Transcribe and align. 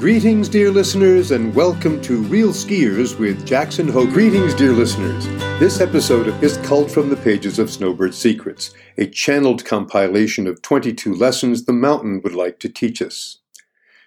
Greetings, 0.00 0.48
dear 0.48 0.70
listeners, 0.70 1.30
and 1.30 1.54
welcome 1.54 2.00
to 2.00 2.22
Real 2.22 2.52
Skiers 2.52 3.18
with 3.18 3.46
Jackson 3.46 3.86
Ho. 3.88 4.06
Greetings, 4.06 4.54
dear 4.54 4.72
listeners. 4.72 5.26
This 5.60 5.78
episode 5.78 6.42
is 6.42 6.56
culled 6.66 6.90
from 6.90 7.10
the 7.10 7.18
pages 7.18 7.58
of 7.58 7.70
Snowbird 7.70 8.14
Secrets, 8.14 8.72
a 8.96 9.06
channeled 9.06 9.62
compilation 9.66 10.46
of 10.46 10.62
22 10.62 11.12
lessons 11.12 11.66
the 11.66 11.74
mountain 11.74 12.22
would 12.24 12.34
like 12.34 12.58
to 12.60 12.70
teach 12.70 13.02
us. 13.02 13.40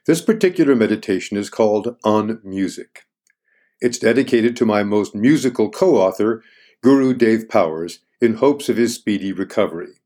This 0.08 0.20
particular 0.20 0.76
meditation 0.76 1.38
is 1.38 1.52
called 1.52 1.96
On 2.04 2.42
Music. 2.44 3.06
It's 3.80 4.00
dedicated 4.00 4.56
to 4.58 4.66
my 4.66 4.82
most 4.82 5.14
musical 5.14 5.70
co 5.70 5.98
author, 5.98 6.42
Guru 6.82 7.14
Dave 7.14 7.48
Powers, 7.48 8.00
in 8.20 8.38
hopes 8.38 8.68
of 8.68 8.78
his 8.78 8.96
speedy 8.96 9.32
recovery. 9.32 10.00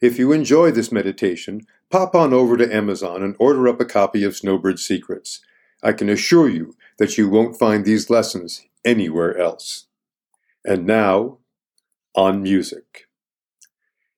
If 0.00 0.18
you 0.18 0.32
enjoy 0.32 0.70
this 0.70 0.90
meditation, 0.90 1.66
pop 1.90 2.14
on 2.14 2.32
over 2.32 2.56
to 2.56 2.74
Amazon 2.74 3.22
and 3.22 3.36
order 3.38 3.68
up 3.68 3.80
a 3.80 3.84
copy 3.84 4.24
of 4.24 4.34
Snowbird 4.34 4.78
Secrets. 4.78 5.40
I 5.82 5.92
can 5.92 6.08
assure 6.08 6.48
you 6.48 6.74
that 6.98 7.18
you 7.18 7.28
won't 7.28 7.58
find 7.58 7.84
these 7.84 8.08
lessons 8.08 8.64
anywhere 8.84 9.36
else. 9.36 9.86
And 10.64 10.86
now, 10.86 11.38
on 12.14 12.42
music. 12.42 13.08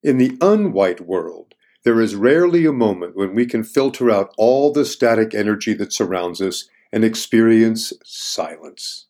In 0.03 0.19
the 0.19 0.31
unwhite 0.39 1.01
world, 1.01 1.55
there 1.85 2.01
is 2.01 2.15
rarely 2.15 2.65
a 2.65 2.73
moment 2.73 3.17
when 3.17 3.35
we 3.35 3.45
can 3.45 3.65
filter 3.65 4.11
out 4.11 4.33
all 4.37 4.73
the 4.73 4.85
static 4.85 5.35
energy 5.35 5.75
that 5.75 5.93
surrounds 5.93 6.41
us 6.41 6.69
and 6.93 7.05
experience 7.05 7.93
silence. 8.05 9.07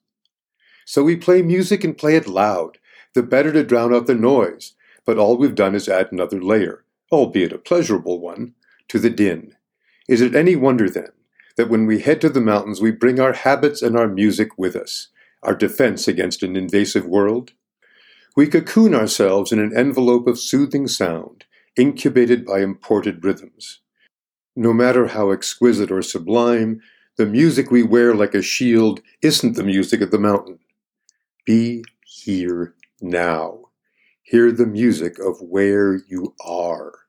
So 0.86 1.02
we 1.02 1.16
play 1.16 1.42
music 1.42 1.84
and 1.84 1.96
play 1.96 2.16
it 2.16 2.26
loud, 2.26 2.78
the 3.14 3.22
better 3.22 3.52
to 3.52 3.62
drown 3.62 3.94
out 3.94 4.06
the 4.06 4.14
noise, 4.14 4.74
but 5.04 5.18
all 5.18 5.36
we've 5.36 5.54
done 5.54 5.74
is 5.74 5.88
add 5.88 6.10
another 6.10 6.40
layer, 6.40 6.84
albeit 7.10 7.52
a 7.52 7.58
pleasurable 7.58 8.20
one, 8.20 8.54
to 8.88 8.98
the 8.98 9.10
din. 9.10 9.54
Is 10.08 10.20
it 10.20 10.34
any 10.34 10.56
wonder, 10.56 10.88
then, 10.88 11.10
that 11.56 11.68
when 11.68 11.86
we 11.86 12.00
head 12.00 12.20
to 12.22 12.28
the 12.28 12.40
mountains 12.40 12.80
we 12.80 12.90
bring 12.90 13.20
our 13.20 13.32
habits 13.32 13.82
and 13.82 13.96
our 13.96 14.08
music 14.08 14.58
with 14.58 14.76
us, 14.76 15.08
our 15.42 15.54
defense 15.54 16.08
against 16.08 16.42
an 16.42 16.56
invasive 16.56 17.06
world? 17.06 17.52
We 18.34 18.46
cocoon 18.46 18.94
ourselves 18.94 19.52
in 19.52 19.58
an 19.58 19.76
envelope 19.76 20.26
of 20.26 20.38
soothing 20.38 20.88
sound, 20.88 21.44
incubated 21.76 22.46
by 22.46 22.60
imported 22.60 23.24
rhythms. 23.24 23.80
No 24.56 24.72
matter 24.72 25.08
how 25.08 25.30
exquisite 25.30 25.90
or 25.90 26.02
sublime, 26.02 26.80
the 27.16 27.26
music 27.26 27.70
we 27.70 27.82
wear 27.82 28.14
like 28.14 28.34
a 28.34 28.42
shield 28.42 29.00
isn't 29.22 29.54
the 29.54 29.62
music 29.62 30.00
of 30.00 30.10
the 30.10 30.18
mountain. 30.18 30.58
Be 31.44 31.84
here 32.04 32.74
now. 33.00 33.61
Hear 34.32 34.50
the 34.50 34.64
music 34.64 35.18
of 35.18 35.42
where 35.42 36.00
you 36.08 36.34
are. 36.42 37.00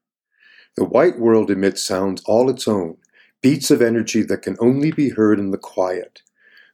The 0.76 0.84
white 0.84 1.18
world 1.18 1.50
emits 1.50 1.82
sounds 1.82 2.22
all 2.26 2.50
its 2.50 2.68
own, 2.68 2.98
beats 3.42 3.72
of 3.72 3.82
energy 3.82 4.24
that 4.24 4.42
can 4.42 4.58
only 4.60 4.92
be 4.92 5.08
heard 5.08 5.40
in 5.40 5.52
the 5.52 5.58
quiet. 5.58 6.22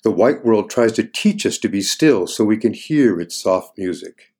The 0.03 0.09
white 0.09 0.43
world 0.43 0.71
tries 0.71 0.93
to 0.93 1.03
teach 1.03 1.45
us 1.45 1.59
to 1.59 1.69
be 1.69 1.83
still 1.83 2.25
so 2.25 2.43
we 2.43 2.57
can 2.57 2.73
hear 2.73 3.21
its 3.21 3.35
soft 3.35 3.77
music. 3.77 4.33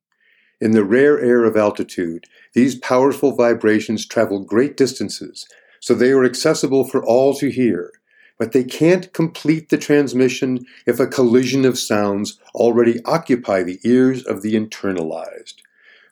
In 0.60 0.72
the 0.72 0.84
rare 0.84 1.20
air 1.20 1.46
of 1.46 1.56
altitude, 1.56 2.26
these 2.54 2.80
powerful 2.80 3.36
vibrations 3.36 4.08
travel 4.08 4.40
great 4.40 4.76
distances, 4.76 5.48
so 5.80 5.94
they 5.94 6.10
are 6.10 6.26
accessible 6.26 6.88
for 6.88 7.06
all 7.06 7.36
to 7.36 7.52
hear, 7.52 7.92
but 8.40 8.52
they 8.52 8.64
can't 8.64 9.14
complete 9.14 9.70
the 9.70 9.78
transmission 9.78 10.66
if 10.88 11.00
a 11.00 11.06
collision 11.06 11.66
of 11.66 11.78
sounds 11.78 12.40
already 12.56 13.00
occupy 13.06 13.62
the 13.62 13.80
ears 13.84 14.26
of 14.26 14.42
the 14.42 14.56
internalized. 14.56 15.62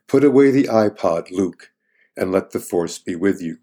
Put 0.08 0.24
away 0.24 0.52
the 0.52 0.66
iPod, 0.66 1.32
Luke, 1.32 1.72
and 2.16 2.32
let 2.32 2.52
the 2.52 2.60
Force 2.60 2.98
be 2.98 3.16
with 3.16 3.42
you. 3.42 3.58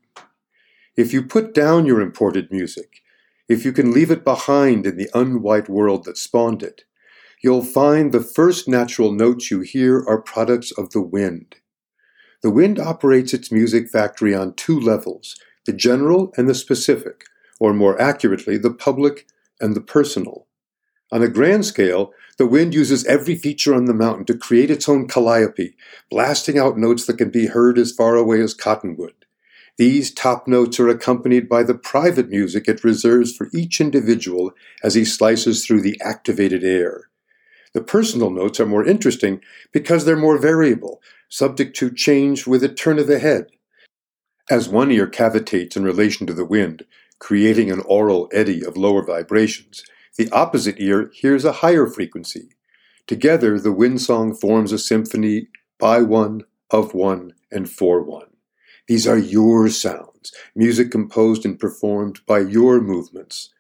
If 0.97 1.13
you 1.13 1.23
put 1.23 1.55
down 1.55 1.87
your 1.87 2.01
imported 2.01 2.51
music, 2.51 3.01
if 3.49 3.65
you 3.65 3.73
can 3.73 3.93
leave 3.93 4.11
it 4.11 4.25
behind 4.25 4.87
in 4.87 4.97
the 4.97 5.11
unwhite 5.15 5.69
world 5.69 6.05
that 6.05 6.19
spawned 6.19 6.63
it, 6.63 6.85
you'll 7.43 7.65
find 7.65 8.13
the 8.13 8.21
first 8.23 8.69
natural 8.69 9.11
notes 9.11 9.51
you 9.51 9.61
hear 9.61 10.05
are 10.07 10.21
products 10.21 10.71
of 10.73 10.91
the 10.91 11.01
wind. 11.01 11.57
The 12.43 12.51
wind 12.51 12.79
operates 12.79 13.33
its 13.33 13.51
music 13.51 13.89
factory 13.89 14.35
on 14.35 14.55
two 14.55 14.79
levels 14.79 15.37
the 15.67 15.73
general 15.73 16.31
and 16.37 16.47
the 16.47 16.55
specific, 16.55 17.25
or 17.59 17.73
more 17.73 17.99
accurately, 17.99 18.59
the 18.59 18.75
public 18.75 19.27
and 19.61 19.75
the 19.75 19.81
personal. 19.81 20.47
On 21.13 21.23
a 21.23 21.29
grand 21.29 21.65
scale, 21.65 22.13
the 22.39 22.47
wind 22.47 22.75
uses 22.75 23.05
every 23.07 23.37
feature 23.37 23.75
on 23.75 23.85
the 23.85 23.95
mountain 23.95 24.25
to 24.27 24.37
create 24.37 24.71
its 24.71 24.89
own 24.89 25.07
calliope, 25.07 25.77
blasting 26.11 26.59
out 26.59 26.79
notes 26.79 27.07
that 27.07 27.19
can 27.19 27.31
be 27.31 27.47
heard 27.47 27.79
as 27.79 27.93
far 27.93 28.17
away 28.17 28.41
as 28.41 28.55
Cottonwood. 28.55 29.15
These 29.77 30.13
top 30.13 30.47
notes 30.47 30.79
are 30.79 30.89
accompanied 30.89 31.49
by 31.49 31.65
the 31.65 31.75
private 31.75 32.29
music 32.29 32.69
it 32.69 32.85
reserves 32.85 33.37
for 33.37 33.49
each 33.53 33.81
individual 33.81 34.53
as 34.83 34.95
he 34.95 35.05
slices 35.05 35.65
through 35.65 35.83
the 35.83 36.01
activated 36.01 36.63
air. 36.63 37.09
The 37.73 37.81
personal 37.81 38.31
notes 38.31 38.61
are 38.61 38.67
more 38.67 38.87
interesting 38.87 39.41
because 39.73 40.05
they're 40.05 40.17
more 40.17 40.39
variable, 40.39 41.03
subject 41.29 41.77
to 41.77 41.91
change 41.91 42.47
with 42.47 42.63
a 42.63 42.69
turn 42.69 43.01
of 43.01 43.09
the 43.09 43.19
head. 43.19 43.47
As 44.49 44.69
one 44.69 44.93
ear 44.93 45.09
cavitates 45.09 45.77
in 45.77 45.83
relation 45.83 46.27
to 46.29 46.35
the 46.35 46.45
wind, 46.45 46.85
creating 47.19 47.73
an 47.73 47.81
aural 47.81 48.29
eddy 48.33 48.65
of 48.65 48.77
lower 48.77 49.05
vibrations, 49.05 49.83
the 50.17 50.31
opposite 50.31 50.77
ear 50.79 51.11
hears 51.13 51.45
a 51.45 51.53
higher 51.53 51.87
frequency. 51.87 52.51
Together, 53.07 53.59
the 53.59 53.73
wind 53.73 54.01
song 54.01 54.35
forms 54.35 54.73
a 54.73 54.79
symphony 54.79 55.49
by 55.79 56.01
one, 56.01 56.43
of 56.71 56.95
one, 56.95 57.35
and 57.51 57.69
for 57.69 58.03
one. 58.03 58.29
These 58.87 59.07
are 59.07 59.19
your 59.19 59.69
sounds, 59.69 60.33
music 60.55 60.91
composed 60.91 61.45
and 61.45 61.59
performed 61.59 62.21
by 62.27 62.41
your 62.41 62.81
movements. 62.81 63.51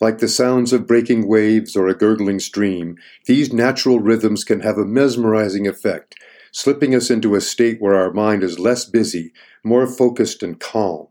Like 0.00 0.18
the 0.18 0.28
sounds 0.28 0.72
of 0.72 0.86
breaking 0.86 1.28
waves 1.28 1.76
or 1.76 1.86
a 1.86 1.94
gurgling 1.94 2.40
stream, 2.40 2.96
these 3.26 3.52
natural 3.52 4.00
rhythms 4.00 4.42
can 4.42 4.60
have 4.60 4.76
a 4.76 4.84
mesmerizing 4.84 5.68
effect, 5.68 6.16
slipping 6.50 6.94
us 6.94 7.10
into 7.10 7.34
a 7.36 7.40
state 7.40 7.80
where 7.80 7.94
our 7.94 8.12
mind 8.12 8.42
is 8.42 8.58
less 8.58 8.84
busy, 8.84 9.32
more 9.62 9.86
focused 9.86 10.42
and 10.42 10.58
calm. 10.58 11.06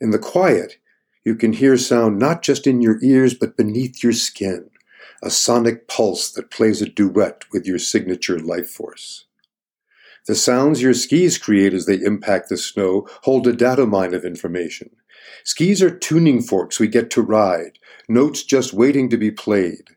In 0.00 0.10
the 0.10 0.18
quiet, 0.18 0.78
you 1.26 1.34
can 1.34 1.52
hear 1.52 1.76
sound 1.76 2.20
not 2.20 2.40
just 2.40 2.68
in 2.68 2.80
your 2.80 3.02
ears, 3.02 3.34
but 3.34 3.56
beneath 3.56 4.00
your 4.00 4.12
skin, 4.12 4.70
a 5.20 5.28
sonic 5.28 5.88
pulse 5.88 6.30
that 6.30 6.52
plays 6.52 6.80
a 6.80 6.88
duet 6.88 7.42
with 7.52 7.66
your 7.66 7.80
signature 7.80 8.38
life 8.38 8.70
force. 8.70 9.24
The 10.28 10.36
sounds 10.36 10.80
your 10.80 10.94
skis 10.94 11.36
create 11.36 11.74
as 11.74 11.86
they 11.86 11.96
impact 11.96 12.48
the 12.48 12.56
snow 12.56 13.08
hold 13.22 13.44
a 13.48 13.52
data 13.52 13.86
mine 13.86 14.14
of 14.14 14.24
information. 14.24 14.90
Skis 15.42 15.82
are 15.82 15.90
tuning 15.90 16.42
forks 16.42 16.78
we 16.78 16.86
get 16.86 17.10
to 17.10 17.22
ride, 17.22 17.80
notes 18.08 18.44
just 18.44 18.72
waiting 18.72 19.10
to 19.10 19.16
be 19.16 19.32
played. 19.32 19.96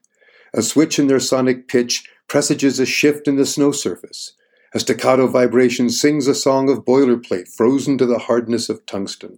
A 0.55 0.63
switch 0.63 0.97
in 0.97 1.05
their 1.05 1.19
sonic 1.19 1.67
pitch 1.67 2.09
presages 2.27 2.79
a 2.79 2.87
shift 2.87 3.27
in 3.27 3.35
the 3.35 3.45
snow 3.45 3.71
surface. 3.71 4.33
A 4.73 4.79
staccato 4.79 5.27
vibration 5.27 5.91
sings 5.91 6.25
a 6.25 6.33
song 6.33 6.71
of 6.71 6.85
boilerplate 6.85 7.47
frozen 7.55 7.99
to 7.99 8.07
the 8.07 8.17
hardness 8.17 8.67
of 8.67 8.83
tungsten. 8.87 9.37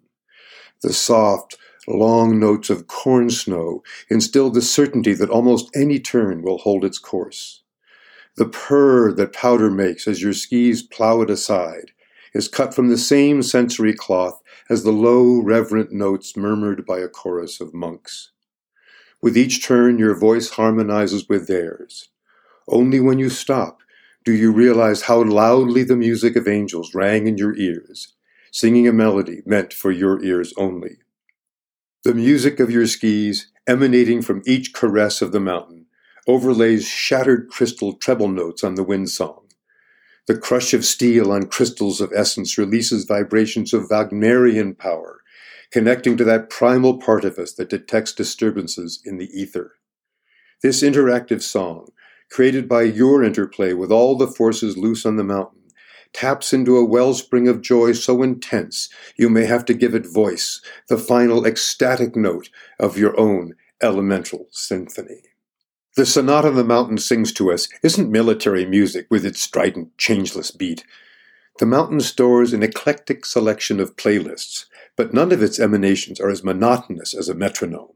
The 0.81 0.93
soft, 0.93 1.57
long 1.91 2.39
notes 2.39 2.69
of 2.69 2.87
corn 2.87 3.29
snow 3.29 3.83
instill 4.09 4.49
the 4.49 4.61
certainty 4.61 5.13
that 5.13 5.29
almost 5.29 5.69
any 5.75 5.99
turn 5.99 6.41
will 6.41 6.59
hold 6.59 6.85
its 6.85 6.97
course. 6.99 7.63
The 8.37 8.47
purr 8.47 9.13
that 9.13 9.33
powder 9.33 9.69
makes 9.69 10.07
as 10.07 10.21
your 10.21 10.33
skis 10.33 10.81
plow 10.81 11.21
it 11.21 11.29
aside 11.29 11.91
is 12.33 12.47
cut 12.47 12.73
from 12.73 12.89
the 12.89 12.97
same 12.97 13.43
sensory 13.43 13.93
cloth 13.93 14.41
as 14.69 14.83
the 14.83 14.91
low, 14.91 15.41
reverent 15.41 15.91
notes 15.91 16.37
murmured 16.37 16.85
by 16.85 16.99
a 16.99 17.09
chorus 17.09 17.59
of 17.59 17.73
monks. 17.73 18.31
With 19.21 19.37
each 19.37 19.65
turn, 19.65 19.99
your 19.99 20.15
voice 20.15 20.51
harmonizes 20.51 21.27
with 21.27 21.47
theirs. 21.47 22.09
Only 22.67 22.99
when 22.99 23.19
you 23.19 23.29
stop 23.29 23.81
do 24.23 24.31
you 24.31 24.51
realize 24.51 25.03
how 25.03 25.23
loudly 25.23 25.83
the 25.83 25.95
music 25.95 26.35
of 26.35 26.47
angels 26.47 26.95
rang 26.95 27.27
in 27.27 27.37
your 27.37 27.55
ears, 27.55 28.13
singing 28.51 28.87
a 28.87 28.93
melody 28.93 29.41
meant 29.45 29.73
for 29.73 29.91
your 29.91 30.23
ears 30.23 30.53
only. 30.57 30.97
The 32.03 32.15
music 32.15 32.59
of 32.59 32.71
your 32.71 32.87
skis, 32.87 33.51
emanating 33.67 34.23
from 34.23 34.41
each 34.47 34.73
caress 34.73 35.21
of 35.21 35.31
the 35.31 35.39
mountain, 35.39 35.85
overlays 36.27 36.87
shattered 36.87 37.47
crystal 37.47 37.93
treble 37.93 38.27
notes 38.27 38.63
on 38.63 38.73
the 38.73 38.83
wind 38.83 39.11
song. 39.11 39.45
The 40.25 40.35
crush 40.35 40.73
of 40.73 40.83
steel 40.83 41.31
on 41.31 41.45
crystals 41.45 42.01
of 42.01 42.11
essence 42.15 42.57
releases 42.57 43.05
vibrations 43.05 43.71
of 43.71 43.87
Wagnerian 43.91 44.73
power, 44.73 45.21
connecting 45.69 46.17
to 46.17 46.23
that 46.23 46.49
primal 46.49 46.97
part 46.97 47.23
of 47.23 47.37
us 47.37 47.53
that 47.53 47.69
detects 47.69 48.13
disturbances 48.13 48.99
in 49.05 49.19
the 49.19 49.29
ether. 49.39 49.73
This 50.63 50.81
interactive 50.81 51.43
song, 51.43 51.89
created 52.31 52.67
by 52.67 52.81
your 52.81 53.23
interplay 53.23 53.73
with 53.73 53.91
all 53.91 54.17
the 54.17 54.25
forces 54.25 54.75
loose 54.75 55.05
on 55.05 55.17
the 55.17 55.23
mountain, 55.23 55.60
taps 56.13 56.53
into 56.53 56.77
a 56.77 56.85
wellspring 56.85 57.47
of 57.47 57.61
joy 57.61 57.93
so 57.93 58.21
intense 58.21 58.89
you 59.17 59.29
may 59.29 59.45
have 59.45 59.65
to 59.65 59.73
give 59.73 59.95
it 59.95 60.05
voice, 60.05 60.61
the 60.87 60.97
final 60.97 61.45
ecstatic 61.45 62.15
note 62.15 62.49
of 62.79 62.97
your 62.97 63.17
own 63.19 63.55
elemental 63.81 64.47
symphony. 64.51 65.23
The 65.95 66.05
Sonata 66.05 66.51
the 66.51 66.63
Mountain 66.63 66.99
sings 66.99 67.33
to 67.33 67.51
us 67.51 67.67
isn't 67.83 68.09
military 68.09 68.65
music 68.65 69.07
with 69.09 69.25
its 69.25 69.41
strident, 69.41 69.97
changeless 69.97 70.49
beat. 70.49 70.85
The 71.59 71.65
mountain 71.65 71.99
stores 71.99 72.53
an 72.53 72.63
eclectic 72.63 73.25
selection 73.25 73.79
of 73.81 73.97
playlists, 73.97 74.65
but 74.95 75.13
none 75.13 75.33
of 75.33 75.43
its 75.43 75.59
emanations 75.59 76.19
are 76.21 76.29
as 76.29 76.43
monotonous 76.43 77.13
as 77.13 77.27
a 77.27 77.35
metronome. 77.35 77.91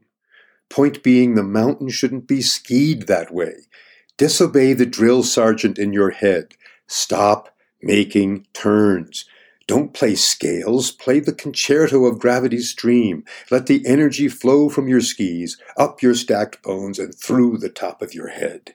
Point 0.68 1.02
being, 1.02 1.34
the 1.34 1.42
mountain 1.42 1.88
shouldn't 1.88 2.26
be 2.26 2.42
skied 2.42 3.06
that 3.06 3.32
way. 3.32 3.54
Disobey 4.18 4.74
the 4.74 4.86
drill 4.86 5.22
sergeant 5.22 5.78
in 5.78 5.92
your 5.92 6.10
head. 6.10 6.54
Stop 6.86 7.55
making 7.86 8.46
turns. 8.52 9.24
Don't 9.66 9.94
play 9.94 10.14
scales, 10.14 10.92
play 10.92 11.20
the 11.20 11.32
concerto 11.32 12.04
of 12.04 12.20
gravity's 12.20 12.70
stream. 12.70 13.24
Let 13.50 13.66
the 13.66 13.84
energy 13.86 14.28
flow 14.28 14.68
from 14.68 14.88
your 14.88 15.00
skis, 15.00 15.56
up 15.76 16.02
your 16.02 16.14
stacked 16.14 16.62
bones, 16.62 16.98
and 16.98 17.14
through 17.14 17.58
the 17.58 17.68
top 17.68 18.02
of 18.02 18.14
your 18.14 18.28
head. 18.28 18.74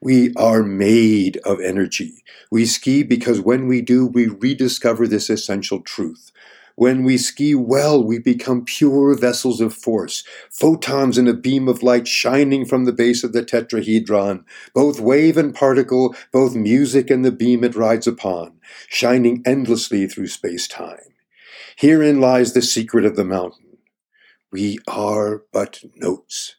We 0.00 0.34
are 0.34 0.64
made 0.64 1.38
of 1.44 1.60
energy. 1.60 2.24
We 2.50 2.66
ski 2.66 3.04
because 3.04 3.40
when 3.40 3.68
we 3.68 3.82
do, 3.82 4.06
we 4.06 4.26
rediscover 4.26 5.06
this 5.06 5.30
essential 5.30 5.80
truth. 5.80 6.31
When 6.76 7.04
we 7.04 7.18
ski 7.18 7.54
well, 7.54 8.02
we 8.02 8.18
become 8.18 8.64
pure 8.64 9.14
vessels 9.14 9.60
of 9.60 9.74
force, 9.74 10.24
photons 10.50 11.18
in 11.18 11.28
a 11.28 11.34
beam 11.34 11.68
of 11.68 11.82
light 11.82 12.08
shining 12.08 12.64
from 12.64 12.84
the 12.84 12.92
base 12.92 13.22
of 13.22 13.32
the 13.32 13.44
tetrahedron, 13.44 14.44
both 14.74 15.00
wave 15.00 15.36
and 15.36 15.54
particle, 15.54 16.14
both 16.32 16.54
music 16.54 17.10
and 17.10 17.24
the 17.24 17.32
beam 17.32 17.64
it 17.64 17.74
rides 17.74 18.06
upon, 18.06 18.58
shining 18.88 19.42
endlessly 19.44 20.06
through 20.06 20.28
space 20.28 20.66
time. 20.66 21.14
Herein 21.76 22.20
lies 22.20 22.52
the 22.52 22.62
secret 22.62 23.04
of 23.04 23.16
the 23.16 23.24
mountain. 23.24 23.78
We 24.50 24.78
are 24.86 25.42
but 25.52 25.80
notes 25.96 26.56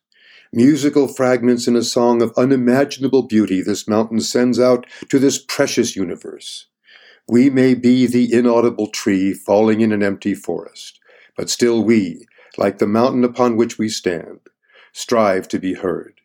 musical 0.53 1.07
fragments 1.07 1.67
in 1.67 1.75
a 1.75 1.81
song 1.81 2.21
of 2.21 2.31
unimaginable 2.37 3.23
beauty 3.23 3.61
this 3.61 3.87
mountain 3.87 4.19
sends 4.19 4.59
out 4.59 4.85
to 5.09 5.17
this 5.17 5.43
precious 5.43 5.95
universe. 5.95 6.67
We 7.27 7.49
may 7.49 7.73
be 7.73 8.05
the 8.05 8.33
inaudible 8.33 8.87
tree 8.87 9.33
falling 9.33 9.79
in 9.81 9.91
an 9.93 10.03
empty 10.03 10.35
forest, 10.35 10.99
but 11.37 11.49
still 11.49 11.83
we, 11.83 12.27
like 12.57 12.79
the 12.79 12.87
mountain 12.87 13.23
upon 13.23 13.55
which 13.55 13.77
we 13.77 13.87
stand, 13.87 14.39
strive 14.91 15.47
to 15.49 15.59
be 15.59 15.73
heard. 15.73 16.19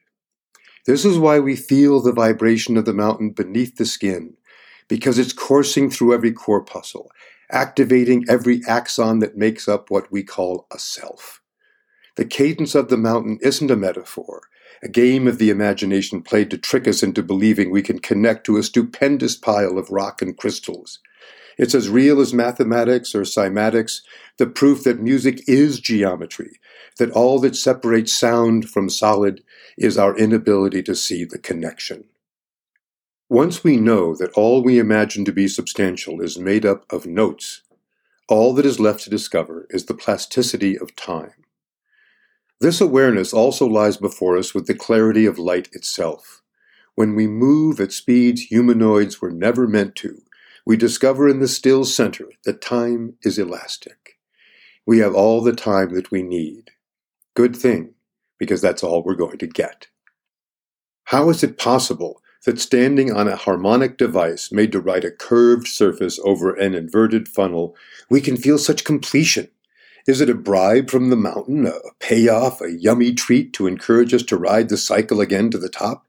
This 0.87 1.05
is 1.05 1.19
why 1.19 1.39
we 1.39 1.55
feel 1.55 2.01
the 2.01 2.13
vibration 2.13 2.77
of 2.77 2.85
the 2.85 2.95
mountain 2.95 3.31
beneath 3.31 3.77
the 3.77 3.87
skin, 3.87 4.35
because 4.89 5.19
it's 5.19 5.33
coursing 5.33 5.89
through 5.89 6.15
every 6.15 6.33
corpuscle, 6.33 7.11
activating 7.51 8.25
every 8.29 8.63
axon 8.67 9.21
that 9.21 9.37
makes 9.37 9.69
up 9.69 9.91
what 9.91 10.11
we 10.11 10.25
call 10.25 10.67
a 10.73 10.79
self. 10.79 11.43
The 12.17 12.25
cadence 12.25 12.75
of 12.75 12.89
the 12.89 12.97
mountain 12.97 13.39
isn't 13.41 13.71
a 13.71 13.77
metaphor, 13.77 14.43
a 14.83 14.89
game 14.89 15.27
of 15.27 15.39
the 15.39 15.51
imagination 15.51 16.23
played 16.23 16.51
to 16.51 16.59
trick 16.59 16.87
us 16.87 17.03
into 17.03 17.23
believing 17.23 17.71
we 17.71 17.83
can 17.83 17.99
connect 17.99 18.45
to 18.47 18.57
a 18.57 18.63
stupendous 18.63 19.37
pile 19.37 19.79
of 19.79 19.91
rock 19.91 20.23
and 20.23 20.37
crystals. 20.37 21.01
It's 21.59 21.75
as 21.75 21.89
real 21.89 22.21
as 22.21 22.33
mathematics 22.33 23.15
or 23.15 23.23
cymatics, 23.23 24.03
the 24.39 24.47
proof 24.47 24.85
that 24.85 25.01
music 25.01 25.43
is 25.49 25.81
geometry, 25.81 26.61
that 26.99 27.11
all 27.11 27.41
that 27.41 27.57
separates 27.57 28.13
sound 28.13 28.71
from 28.71 28.89
solid 28.89 29.43
is 29.77 29.99
our 29.99 30.17
inability 30.17 30.83
to 30.85 30.95
see 30.95 31.25
the 31.25 31.39
connection. 31.39 32.05
Once 33.29 33.65
we 33.65 33.77
know 33.77 34.15
that 34.15 34.33
all 34.33 34.63
we 34.63 34.79
imagine 34.79 35.25
to 35.25 35.33
be 35.33 35.49
substantial 35.49 36.21
is 36.21 36.39
made 36.39 36.65
up 36.65 36.91
of 36.91 37.05
notes, 37.05 37.63
all 38.29 38.55
that 38.55 38.65
is 38.65 38.79
left 38.79 39.03
to 39.03 39.11
discover 39.11 39.67
is 39.71 39.87
the 39.87 39.95
plasticity 39.95 40.79
of 40.79 40.95
time. 40.95 41.33
This 42.61 42.81
awareness 42.81 43.33
also 43.33 43.67
lies 43.67 43.97
before 43.97 44.37
us 44.37 44.53
with 44.53 44.67
the 44.67 44.75
clarity 44.75 45.27
of 45.27 45.39
light 45.39 45.69
itself. 45.73 46.43
When 46.97 47.15
we 47.15 47.29
move 47.29 47.79
at 47.79 47.93
speeds 47.93 48.43
humanoids 48.43 49.23
were 49.23 49.31
never 49.31 49.69
meant 49.69 49.95
to, 49.97 50.23
we 50.67 50.77
discover 50.77 51.29
in 51.29 51.39
the 51.39 51.47
still 51.47 51.85
center 51.85 52.27
that 52.45 52.61
time 52.61 53.15
is 53.23 53.39
elastic. 53.39 54.19
We 54.85 54.99
have 54.99 55.15
all 55.15 55.41
the 55.41 55.53
time 55.53 55.95
that 55.95 56.11
we 56.11 56.23
need. 56.23 56.73
Good 57.35 57.55
thing, 57.55 57.95
because 58.39 58.61
that's 58.61 58.83
all 58.83 59.05
we're 59.05 59.15
going 59.15 59.39
to 59.39 59.47
get. 59.47 59.87
How 61.05 61.31
is 61.31 61.45
it 61.45 61.59
possible 61.59 62.21
that 62.45 62.59
standing 62.59 63.13
on 63.13 63.29
a 63.29 63.37
harmonic 63.37 63.97
device 63.97 64.51
made 64.51 64.73
to 64.73 64.81
ride 64.81 65.05
a 65.05 65.11
curved 65.13 65.69
surface 65.69 66.19
over 66.25 66.53
an 66.55 66.75
inverted 66.75 67.29
funnel, 67.29 67.77
we 68.11 68.21
can 68.21 68.37
feel 68.37 68.59
such 68.59 68.85
completion? 68.85 69.49
Is 70.09 70.23
it 70.23 70.31
a 70.31 70.35
bribe 70.35 70.89
from 70.89 71.11
the 71.11 71.17
mountain, 71.17 71.67
a 71.67 71.75
payoff, 72.01 72.63
a 72.63 72.73
yummy 72.73 73.13
treat 73.13 73.53
to 73.53 73.67
encourage 73.67 74.15
us 74.15 74.23
to 74.23 74.39
ride 74.39 74.71
the 74.71 74.79
cycle 74.79 75.21
again 75.21 75.51
to 75.51 75.59
the 75.59 75.69
top? 75.69 76.07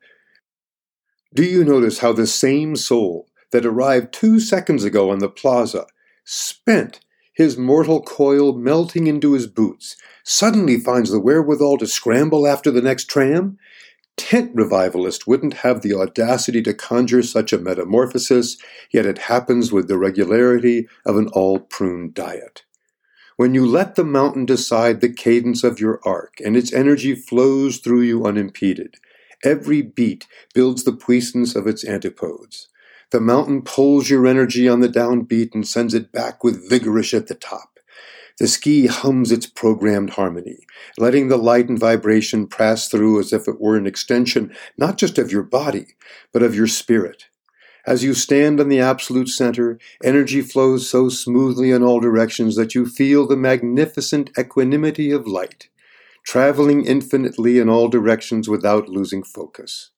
Do 1.33 1.43
you 1.43 1.65
notice 1.65 1.99
how 1.99 2.13
the 2.13 2.25
same 2.25 2.77
soul 2.77 3.27
that 3.51 3.65
arrived 3.65 4.13
two 4.13 4.39
seconds 4.39 4.85
ago 4.85 5.11
on 5.11 5.19
the 5.19 5.27
plaza, 5.27 5.85
spent, 6.23 7.01
his 7.33 7.57
mortal 7.57 8.01
coil 8.01 8.53
melting 8.53 9.07
into 9.07 9.33
his 9.33 9.47
boots, 9.47 9.97
suddenly 10.23 10.79
finds 10.79 11.11
the 11.11 11.19
wherewithal 11.19 11.77
to 11.79 11.85
scramble 11.85 12.47
after 12.47 12.71
the 12.71 12.81
next 12.81 13.09
tram? 13.09 13.57
Tent 14.15 14.51
revivalist 14.55 15.27
wouldn't 15.27 15.55
have 15.55 15.81
the 15.81 15.93
audacity 15.93 16.61
to 16.61 16.73
conjure 16.73 17.21
such 17.21 17.51
a 17.51 17.57
metamorphosis, 17.57 18.55
yet 18.93 19.05
it 19.05 19.17
happens 19.17 19.73
with 19.73 19.89
the 19.89 19.97
regularity 19.97 20.87
of 21.05 21.17
an 21.17 21.27
all 21.33 21.59
prune 21.59 22.11
diet. 22.13 22.63
When 23.39 23.53
you 23.53 23.65
let 23.65 23.95
the 23.95 24.03
mountain 24.03 24.45
decide 24.45 24.99
the 24.99 25.07
cadence 25.07 25.63
of 25.63 25.79
your 25.79 26.01
arc 26.03 26.41
and 26.43 26.57
its 26.57 26.73
energy 26.73 27.15
flows 27.15 27.77
through 27.77 28.01
you 28.01 28.25
unimpeded, 28.25 28.97
every 29.45 29.81
beat 29.81 30.27
builds 30.53 30.83
the 30.83 30.91
puissance 30.91 31.55
of 31.55 31.65
its 31.65 31.85
antipodes. 31.85 32.67
The 33.11 33.21
mountain 33.21 33.61
pulls 33.61 34.09
your 34.09 34.27
energy 34.27 34.67
on 34.67 34.81
the 34.81 34.89
downbeat 34.89 35.55
and 35.55 35.65
sends 35.65 35.93
it 35.93 36.11
back 36.11 36.43
with 36.43 36.69
vigorish 36.69 37.13
at 37.13 37.27
the 37.27 37.33
top. 37.33 37.79
The 38.39 38.47
ski 38.49 38.87
hums 38.87 39.31
its 39.31 39.45
programmed 39.45 40.09
harmony, 40.09 40.65
letting 40.97 41.29
the 41.29 41.37
light 41.37 41.69
and 41.69 41.79
vibration 41.79 42.45
pass 42.45 42.89
through 42.89 43.21
as 43.21 43.31
if 43.31 43.47
it 43.47 43.61
were 43.61 43.77
an 43.77 43.87
extension 43.87 44.53
not 44.77 44.97
just 44.97 45.17
of 45.17 45.31
your 45.31 45.43
body, 45.43 45.95
but 46.33 46.43
of 46.43 46.55
your 46.55 46.67
spirit. 46.67 47.28
As 47.89 48.03
you 48.03 48.13
stand 48.13 48.59
in 48.59 48.69
the 48.69 48.79
absolute 48.79 49.29
center, 49.29 49.79
energy 50.03 50.41
flows 50.41 50.87
so 50.87 51.09
smoothly 51.09 51.71
in 51.71 51.81
all 51.81 51.99
directions 51.99 52.55
that 52.55 52.75
you 52.75 52.85
feel 52.85 53.25
the 53.25 53.35
magnificent 53.35 54.29
equanimity 54.37 55.09
of 55.09 55.25
light, 55.25 55.69
traveling 56.23 56.85
infinitely 56.85 57.57
in 57.57 57.67
all 57.67 57.87
directions 57.87 58.47
without 58.47 58.89
losing 58.89 59.23
focus. 59.23 59.89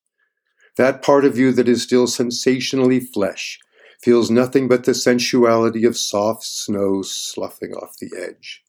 That 0.77 1.01
part 1.01 1.25
of 1.25 1.38
you 1.38 1.51
that 1.51 1.67
is 1.67 1.83
still 1.83 2.07
sensationally 2.07 3.01
flesh 3.01 3.59
feels 4.01 4.31
nothing 4.31 4.69
but 4.69 4.85
the 4.85 4.94
sensuality 4.94 5.83
of 5.83 5.97
soft 5.97 6.44
snow 6.45 7.01
sloughing 7.01 7.73
off 7.73 7.97
the 7.99 8.11
edge. 8.17 8.63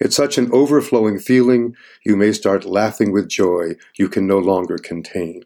It's 0.00 0.16
such 0.16 0.38
an 0.38 0.50
overflowing 0.52 1.18
feeling, 1.18 1.76
you 2.02 2.16
may 2.16 2.32
start 2.32 2.64
laughing 2.64 3.12
with 3.12 3.28
joy 3.28 3.74
you 3.96 4.08
can 4.08 4.26
no 4.26 4.38
longer 4.38 4.78
contain. 4.78 5.44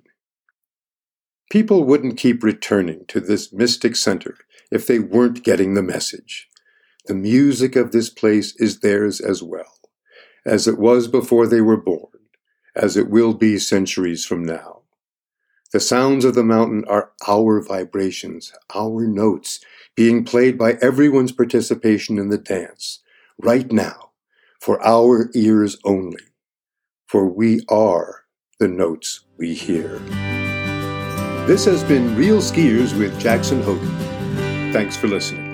People 1.50 1.84
wouldn't 1.84 2.18
keep 2.18 2.42
returning 2.42 3.06
to 3.08 3.20
this 3.20 3.52
mystic 3.52 3.96
center 3.96 4.36
if 4.70 4.86
they 4.86 4.98
weren't 4.98 5.44
getting 5.44 5.74
the 5.74 5.82
message. 5.82 6.48
The 7.06 7.14
music 7.14 7.74
of 7.74 7.90
this 7.90 8.10
place 8.10 8.54
is 8.56 8.80
theirs 8.80 9.18
as 9.18 9.42
well, 9.42 9.80
as 10.44 10.68
it 10.68 10.78
was 10.78 11.08
before 11.08 11.46
they 11.46 11.62
were 11.62 11.78
born, 11.78 12.12
as 12.76 12.98
it 12.98 13.08
will 13.08 13.32
be 13.32 13.58
centuries 13.58 14.26
from 14.26 14.44
now. 14.44 14.82
The 15.72 15.80
sounds 15.80 16.26
of 16.26 16.34
the 16.34 16.44
mountain 16.44 16.84
are 16.86 17.12
our 17.26 17.62
vibrations, 17.62 18.52
our 18.74 19.06
notes, 19.06 19.60
being 19.94 20.24
played 20.24 20.58
by 20.58 20.72
everyone's 20.82 21.32
participation 21.32 22.18
in 22.18 22.28
the 22.28 22.38
dance, 22.38 23.00
right 23.38 23.72
now, 23.72 24.10
for 24.60 24.84
our 24.86 25.30
ears 25.34 25.78
only. 25.84 26.24
For 27.06 27.26
we 27.26 27.62
are 27.70 28.24
the 28.58 28.68
notes 28.68 29.24
we 29.38 29.54
hear. 29.54 29.98
This 31.48 31.64
has 31.64 31.82
been 31.82 32.14
Real 32.14 32.42
Skiers 32.42 32.94
with 32.94 33.18
Jackson 33.18 33.62
Hogen. 33.62 33.88
Thanks 34.70 34.98
for 34.98 35.08
listening. 35.08 35.47